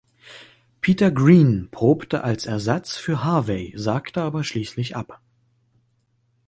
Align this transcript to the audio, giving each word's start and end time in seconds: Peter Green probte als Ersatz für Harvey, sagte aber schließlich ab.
Peter 0.81 1.11
Green 1.11 1.69
probte 1.69 2.23
als 2.23 2.47
Ersatz 2.47 2.97
für 2.97 3.23
Harvey, 3.23 3.71
sagte 3.77 4.21
aber 4.23 4.43
schließlich 4.43 4.95
ab. 4.95 5.21